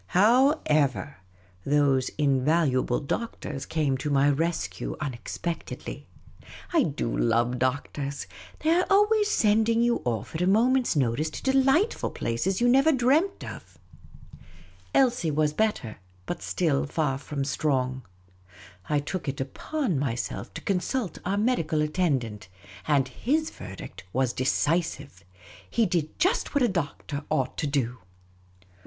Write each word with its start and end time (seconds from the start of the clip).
However, 0.17 1.17
those 1.63 2.09
invaluable 2.17 2.99
doctors 3.01 3.67
came 3.67 3.97
to 3.97 4.09
my 4.09 4.31
rescue 4.31 4.95
un 4.99 5.13
expectedly. 5.13 6.07
I 6.73 6.81
do 6.81 7.15
love 7.15 7.59
doctors; 7.59 8.25
they 8.61 8.71
are 8.71 8.87
always 8.89 9.29
sending 9.29 9.83
you 9.83 9.97
off 10.03 10.33
at 10.33 10.41
a 10.41 10.47
moment's 10.47 10.95
notice 10.95 11.29
to 11.29 11.43
delightful 11.43 12.09
places 12.09 12.59
you 12.59 12.67
never 12.67 12.89
17^ 12.91 12.93
Miss 12.93 13.01
Cayley's 13.03 13.17
Adventures 13.23 13.39
dreamt 13.43 13.53
of. 13.55 13.77
Elsie 14.95 15.29
was 15.29 15.53
better, 15.53 15.97
but 16.25 16.41
still 16.41 16.87
far 16.87 17.19
from 17.19 17.43
strong. 17.45 18.01
I 18.89 18.97
took 18.97 19.27
it 19.27 19.39
upon 19.39 19.99
me 19.99 20.15
to 20.17 20.61
consult 20.65 21.19
our 21.23 21.37
medical 21.37 21.79
attendant; 21.79 22.47
and 22.87 23.07
his 23.07 23.51
verdict 23.51 24.03
Wiis 24.15 24.35
decisive. 24.35 25.23
He 25.69 25.85
did 25.85 26.17
just 26.17 26.55
what 26.55 26.63
a 26.63 26.67
doctor 26.67 27.23
ought 27.29 27.55
to 27.57 27.67
do. 27.67 27.99